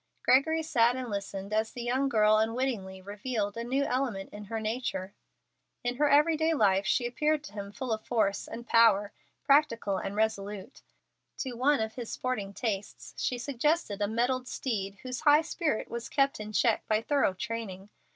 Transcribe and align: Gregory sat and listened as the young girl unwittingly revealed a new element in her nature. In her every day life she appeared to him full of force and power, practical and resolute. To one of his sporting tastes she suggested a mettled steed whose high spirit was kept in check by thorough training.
Gregory 0.23 0.63
sat 0.63 0.95
and 0.95 1.11
listened 1.11 1.53
as 1.53 1.71
the 1.73 1.83
young 1.83 2.09
girl 2.09 2.37
unwittingly 2.39 2.99
revealed 3.03 3.55
a 3.55 3.63
new 3.63 3.83
element 3.83 4.31
in 4.33 4.45
her 4.45 4.59
nature. 4.59 5.13
In 5.83 5.97
her 5.97 6.09
every 6.09 6.35
day 6.35 6.55
life 6.55 6.87
she 6.87 7.05
appeared 7.05 7.43
to 7.43 7.53
him 7.53 7.71
full 7.71 7.91
of 7.93 8.03
force 8.03 8.47
and 8.47 8.65
power, 8.65 9.13
practical 9.43 9.97
and 9.99 10.15
resolute. 10.15 10.81
To 11.41 11.53
one 11.53 11.81
of 11.81 11.93
his 11.93 12.11
sporting 12.11 12.51
tastes 12.51 13.13
she 13.21 13.37
suggested 13.37 14.01
a 14.01 14.07
mettled 14.07 14.47
steed 14.47 14.95
whose 15.03 15.19
high 15.19 15.41
spirit 15.41 15.87
was 15.87 16.09
kept 16.09 16.39
in 16.39 16.51
check 16.51 16.87
by 16.87 17.01
thorough 17.03 17.35
training. 17.35 17.89